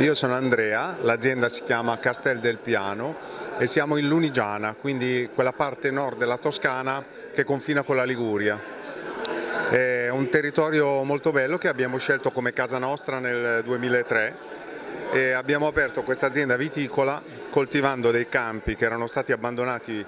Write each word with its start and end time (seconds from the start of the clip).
Io 0.00 0.14
sono 0.14 0.32
Andrea, 0.32 0.96
l'azienda 1.02 1.50
si 1.50 1.62
chiama 1.62 1.98
Castel 1.98 2.38
del 2.38 2.56
Piano 2.56 3.16
e 3.58 3.66
siamo 3.66 3.98
in 3.98 4.08
Lunigiana, 4.08 4.72
quindi 4.72 5.28
quella 5.34 5.52
parte 5.52 5.90
nord 5.90 6.16
della 6.16 6.38
Toscana 6.38 7.04
che 7.34 7.44
confina 7.44 7.82
con 7.82 7.96
la 7.96 8.04
Liguria. 8.04 8.58
È 9.68 10.08
un 10.08 10.30
territorio 10.30 11.02
molto 11.02 11.32
bello 11.32 11.58
che 11.58 11.68
abbiamo 11.68 11.98
scelto 11.98 12.30
come 12.30 12.54
casa 12.54 12.78
nostra 12.78 13.18
nel 13.18 13.62
2003 13.62 14.34
e 15.12 15.32
abbiamo 15.32 15.66
aperto 15.66 16.02
questa 16.02 16.24
azienda 16.24 16.56
viticola 16.56 17.22
coltivando 17.50 18.10
dei 18.10 18.26
campi 18.26 18.76
che 18.76 18.86
erano 18.86 19.06
stati 19.06 19.32
abbandonati 19.32 20.02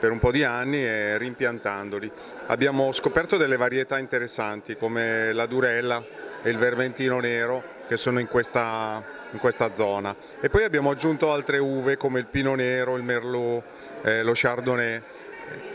per 0.00 0.10
un 0.10 0.20
po' 0.20 0.30
di 0.30 0.42
anni 0.42 0.82
e 0.82 1.18
rimpiantandoli. 1.18 2.10
Abbiamo 2.46 2.92
scoperto 2.92 3.36
delle 3.36 3.58
varietà 3.58 3.98
interessanti 3.98 4.78
come 4.78 5.34
la 5.34 5.44
Durella 5.44 6.02
e 6.44 6.50
il 6.50 6.58
Vermentino 6.58 7.20
Nero 7.20 7.62
che 7.88 7.96
sono 7.96 8.20
in 8.20 8.28
questa, 8.28 9.02
in 9.30 9.38
questa 9.38 9.74
zona. 9.74 10.14
E 10.40 10.50
poi 10.50 10.62
abbiamo 10.62 10.90
aggiunto 10.90 11.32
altre 11.32 11.58
uve 11.58 11.96
come 11.96 12.20
il 12.20 12.26
Pino 12.26 12.54
Nero, 12.54 12.96
il 12.96 13.02
Merlot, 13.02 13.62
eh, 14.02 14.22
lo 14.22 14.32
Chardonnay. 14.34 15.02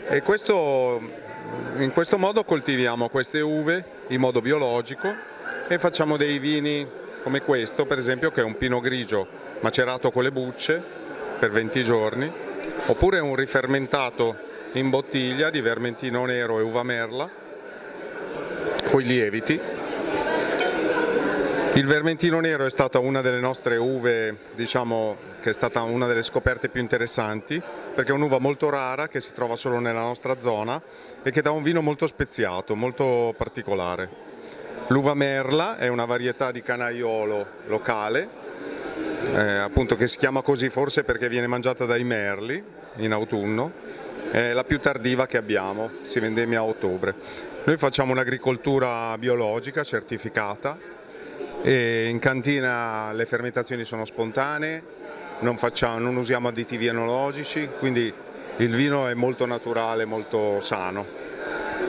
E 0.08 0.22
questo, 0.22 1.00
in 1.78 1.92
questo 1.92 2.18
modo 2.18 2.44
coltiviamo 2.44 3.08
queste 3.08 3.40
uve 3.40 3.84
in 4.08 4.20
modo 4.20 4.40
biologico 4.40 5.12
e 5.66 5.78
facciamo 5.78 6.16
dei 6.16 6.38
vini 6.38 6.88
come 7.24 7.42
questo, 7.42 7.84
per 7.84 7.98
esempio, 7.98 8.30
che 8.30 8.40
è 8.40 8.44
un 8.44 8.56
pino 8.56 8.80
grigio 8.80 9.26
macerato 9.60 10.12
con 10.12 10.22
le 10.22 10.30
bucce 10.30 10.82
per 11.38 11.50
20 11.50 11.82
giorni, 11.82 12.30
oppure 12.86 13.18
un 13.18 13.34
rifermentato 13.34 14.36
in 14.72 14.88
bottiglia 14.88 15.50
di 15.50 15.60
vermentino 15.60 16.24
nero 16.24 16.60
e 16.60 16.62
uva 16.62 16.84
merla, 16.84 17.28
con 18.88 19.00
i 19.00 19.04
lieviti 19.04 19.69
il 21.74 21.86
vermentino 21.86 22.40
nero 22.40 22.66
è 22.66 22.70
stata 22.70 22.98
una 22.98 23.20
delle 23.20 23.38
nostre 23.38 23.76
uve, 23.76 24.36
diciamo 24.54 25.16
che 25.40 25.50
è 25.50 25.52
stata 25.52 25.82
una 25.82 26.06
delle 26.06 26.22
scoperte 26.22 26.68
più 26.68 26.80
interessanti, 26.80 27.62
perché 27.94 28.10
è 28.10 28.14
un'uva 28.14 28.38
molto 28.38 28.68
rara 28.68 29.08
che 29.08 29.20
si 29.20 29.32
trova 29.32 29.56
solo 29.56 29.78
nella 29.78 30.00
nostra 30.00 30.40
zona 30.40 30.82
e 31.22 31.30
che 31.30 31.42
dà 31.42 31.52
un 31.52 31.62
vino 31.62 31.80
molto 31.80 32.06
speziato, 32.06 32.74
molto 32.74 33.34
particolare. 33.36 34.08
L'uva 34.88 35.14
merla 35.14 35.78
è 35.78 35.86
una 35.86 36.04
varietà 36.04 36.50
di 36.50 36.60
canaiolo 36.60 37.46
locale, 37.66 38.28
eh, 39.32 39.40
appunto 39.40 39.94
che 39.94 40.08
si 40.08 40.18
chiama 40.18 40.42
così 40.42 40.68
forse 40.68 41.04
perché 41.04 41.28
viene 41.28 41.46
mangiata 41.46 41.84
dai 41.84 42.02
merli 42.02 42.62
in 42.96 43.12
autunno, 43.12 43.72
è 44.32 44.52
la 44.52 44.64
più 44.64 44.80
tardiva 44.80 45.26
che 45.26 45.36
abbiamo, 45.36 45.90
si 46.02 46.18
vendemmia 46.18 46.58
a 46.58 46.64
ottobre. 46.64 47.14
Noi 47.64 47.76
facciamo 47.76 48.12
un'agricoltura 48.12 49.16
biologica 49.18 49.84
certificata 49.84 50.89
e 51.62 52.08
in 52.08 52.18
cantina 52.18 53.12
le 53.12 53.26
fermentazioni 53.26 53.84
sono 53.84 54.04
spontanee, 54.04 54.82
non, 55.40 55.56
facciamo, 55.58 55.98
non 55.98 56.16
usiamo 56.16 56.48
additivi 56.48 56.86
enologici, 56.86 57.68
quindi 57.78 58.12
il 58.56 58.74
vino 58.74 59.06
è 59.06 59.14
molto 59.14 59.46
naturale, 59.46 60.04
molto 60.04 60.60
sano 60.60 61.18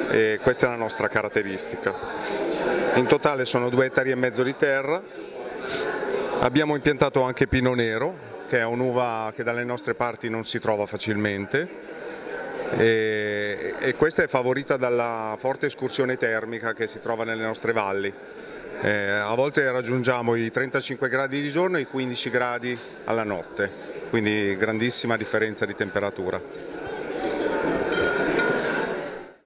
e 0.09 0.39
questa 0.41 0.67
è 0.67 0.69
la 0.69 0.75
nostra 0.75 1.07
caratteristica. 1.07 1.93
In 2.95 3.07
totale 3.07 3.45
sono 3.45 3.69
due 3.69 3.85
ettari 3.85 4.11
e 4.11 4.15
mezzo 4.15 4.43
di 4.43 4.55
terra, 4.55 5.01
abbiamo 6.39 6.75
impiantato 6.75 7.21
anche 7.21 7.47
Pino 7.47 7.73
Nero, 7.73 8.29
che 8.47 8.59
è 8.59 8.65
un'uva 8.65 9.31
che 9.33 9.43
dalle 9.43 9.63
nostre 9.63 9.93
parti 9.93 10.29
non 10.29 10.43
si 10.43 10.59
trova 10.59 10.85
facilmente 10.85 11.69
e, 12.77 13.73
e 13.79 13.95
questa 13.95 14.23
è 14.23 14.27
favorita 14.27 14.75
dalla 14.75 15.35
forte 15.37 15.67
escursione 15.67 16.17
termica 16.17 16.73
che 16.73 16.87
si 16.87 16.99
trova 16.99 17.23
nelle 17.23 17.43
nostre 17.43 17.71
valli. 17.71 18.13
Eh, 18.79 19.09
a 19.09 19.35
volte 19.35 19.69
raggiungiamo 19.69 20.35
i 20.35 20.49
35 20.49 21.09
gradi 21.09 21.41
di 21.41 21.49
giorno 21.49 21.77
e 21.77 21.81
i 21.81 21.85
15 21.85 22.29
gradi 22.29 22.77
alla 23.05 23.23
notte, 23.23 23.71
quindi 24.09 24.55
grandissima 24.57 25.17
differenza 25.17 25.65
di 25.65 25.75
temperatura. 25.75 26.70